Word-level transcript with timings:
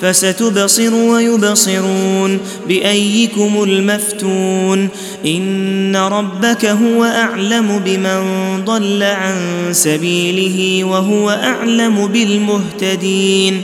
فستبصر 0.00 0.94
ويبصرون 0.94 2.40
بأيكم 2.68 3.62
المفتون 3.62 4.88
إن 5.26 5.96
ربك 5.96 6.64
هو 6.64 7.04
أعلم 7.04 7.82
بمن 7.84 8.20
ضل 8.64 9.02
عن 9.02 9.36
سبيله 9.72 10.84
وهو 10.84 11.30
أعلم 11.30 12.06
بالمهتدين 12.06 13.62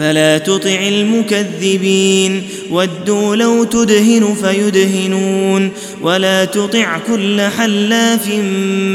فلا 0.00 0.38
تطع 0.38 0.88
المكذبين. 0.88 2.42
ودوا 2.70 3.36
لو 3.36 3.64
تدهن 3.64 4.36
فيدهنون. 4.42 5.70
ولا 6.02 6.44
تطع 6.44 6.98
كل 6.98 7.40
حلاف 7.40 8.28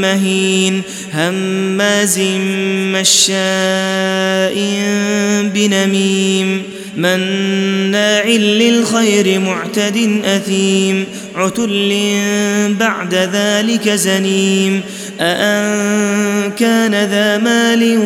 مهين. 0.02 0.82
هماز 1.14 2.20
مشاء 2.92 4.54
بنميم. 5.54 6.62
مناع 6.96 8.26
للخير 8.28 9.40
معتد 9.40 10.20
أثيم. 10.24 11.04
عتل 11.34 11.98
بعد 12.80 13.14
ذلك 13.14 13.88
زنيم. 13.88 14.80
أأن 15.20 16.50
كان 16.50 16.90
ذا 16.90 17.38
مال 17.38 17.98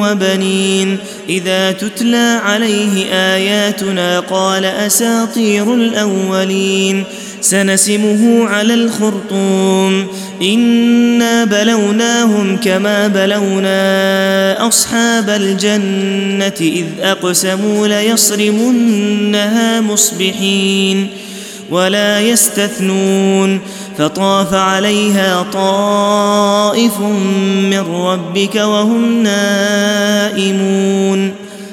وبنين. 0.00 0.98
إذا 1.28 1.72
تتلى 1.72 2.40
عليه 2.44 3.04
آياتنا 3.12 4.20
قال 4.20 4.64
أساطير 4.64 5.74
الأولين 5.74 7.04
سنسمه 7.40 8.48
على 8.48 8.74
الخرطوم 8.74 10.06
إنا 10.42 11.44
بلوناهم 11.44 12.56
كما 12.56 13.08
بلونا 13.08 14.68
أصحاب 14.68 15.30
الجنة 15.30 16.54
إذ 16.60 16.84
أقسموا 17.00 17.86
ليصرمنها 17.88 19.80
مصبحين 19.80 21.08
ولا 21.70 22.20
يستثنون 22.20 23.60
فطاف 23.98 24.54
عليها 24.54 25.42
طائف 25.52 27.00
من 27.70 27.78
ربك 27.78 28.54
وهم 28.54 29.22
نائمون 29.22 30.66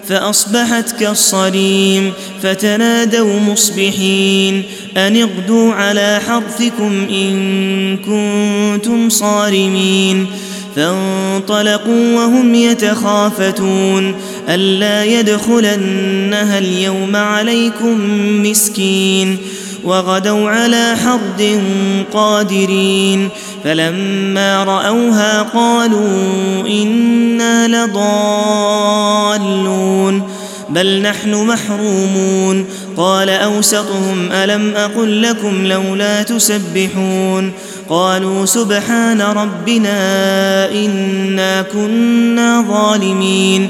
فأصبحت 0.08 0.92
كالصريم 1.00 2.14
فتنادوا 2.44 3.40
مصبحين 3.40 4.64
أن 4.98 5.18
اغدوا 5.18 5.74
على 5.74 6.22
حرثكم 6.28 7.08
إن 7.10 7.98
كنتم 7.98 9.10
صارمين 9.10 10.28
فانطلقوا 10.76 12.16
وهم 12.16 12.56
يتخافتون 12.56 14.16
ألا 14.50 15.04
يدخلنها 15.04 16.58
اليوم 16.60 17.16
عليكم 17.16 17.98
مسكين 18.44 19.38
وغدوا 19.84 20.50
على 20.50 20.96
حرد 21.04 21.62
قادرين 22.14 23.30
فلما 23.64 24.64
رأوها 24.64 25.42
قالوا 25.42 26.68
إنا 26.68 27.68
لضالون 27.68 29.04
بل 30.70 31.02
نحن 31.02 31.34
محرومون 31.34 32.66
قال 32.98 33.30
أوسطهم 33.30 34.32
ألم 34.32 34.74
أقل 34.76 35.22
لكم 35.22 35.66
لولا 35.66 36.24
تسبحون 36.24 37.52
قالوا 37.90 38.46
سبحان 38.46 39.22
ربنا 39.22 40.72
إنا 40.72 41.62
كنا 41.62 42.66
ظالمين 42.70 43.70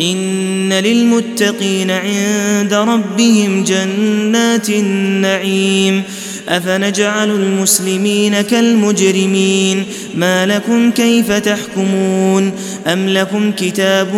إن 0.00 0.72
للمتقين 0.72 1.90
عند 1.90 2.74
ربهم 2.74 3.64
جنات 3.64 4.68
النعيم. 4.68 6.02
أفنجعل 6.48 7.30
المسلمين 7.30 8.40
كالمجرمين؟ 8.40 9.84
ما 10.14 10.46
لكم 10.46 10.90
كيف 10.90 11.32
تحكمون؟ 11.32 12.52
أم 12.86 13.08
لكم 13.08 13.52
كتاب 13.52 14.08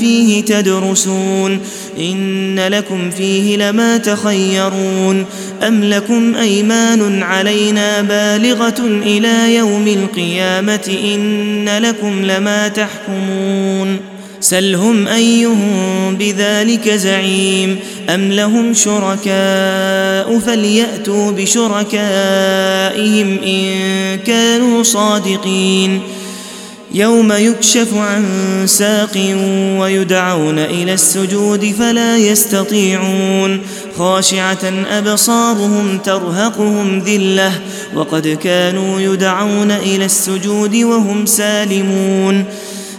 فيه 0.00 0.44
تدرسون؟ 0.44 1.60
إن 1.98 2.60
لكم 2.68 3.10
فيه 3.10 3.56
لما 3.56 3.96
تخيرون؟ 3.96 5.24
أم 5.68 5.84
لكم 5.84 6.34
أيمان 6.34 7.22
علينا 7.22 8.02
بالغة 8.02 8.80
إلى 9.02 9.56
يوم 9.56 9.88
القيامة؟ 9.88 10.98
إن 11.14 11.68
لكم 11.78 12.24
لما 12.24 12.68
تحكمون. 12.68 14.15
سلهم 14.48 15.08
أيهم 15.08 16.16
بذلك 16.16 16.88
زعيم 16.88 17.78
أم 18.08 18.32
لهم 18.32 18.74
شركاء 18.74 20.38
فليأتوا 20.38 21.32
بشركائهم 21.32 21.88
إن 23.38 24.18
كانوا 24.26 24.82
صادقين 24.82 26.00
يوم 26.94 27.32
يكشف 27.32 27.94
عن 27.94 28.24
ساق 28.66 29.36
ويدعون 29.80 30.58
إلى 30.58 30.92
السجود 30.92 31.74
فلا 31.78 32.16
يستطيعون 32.16 33.60
خاشعة 33.98 34.72
أبصارهم 34.90 35.98
ترهقهم 35.98 36.98
ذلة 36.98 37.52
وقد 37.94 38.28
كانوا 38.28 39.00
يدعون 39.00 39.70
إلى 39.70 40.04
السجود 40.04 40.76
وهم 40.76 41.26
سالمون 41.26 42.44